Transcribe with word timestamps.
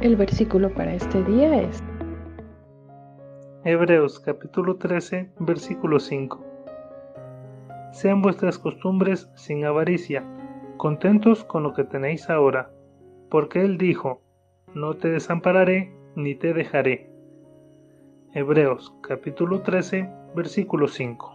El 0.00 0.14
versículo 0.14 0.72
para 0.72 0.94
este 0.94 1.24
día 1.24 1.60
es 1.60 1.82
Hebreos 3.64 4.20
capítulo 4.20 4.76
13, 4.76 5.32
versículo 5.40 5.98
5. 5.98 6.40
Sean 7.90 8.22
vuestras 8.22 8.60
costumbres 8.60 9.28
sin 9.34 9.64
avaricia, 9.64 10.22
contentos 10.76 11.42
con 11.42 11.64
lo 11.64 11.74
que 11.74 11.82
tenéis 11.82 12.30
ahora, 12.30 12.70
porque 13.28 13.62
Él 13.62 13.76
dijo, 13.76 14.22
no 14.72 14.94
te 14.94 15.08
desampararé 15.08 15.92
ni 16.14 16.36
te 16.36 16.54
dejaré. 16.54 17.10
Hebreos 18.34 18.94
capítulo 19.02 19.62
13, 19.62 20.08
versículo 20.36 20.86
5. 20.86 21.27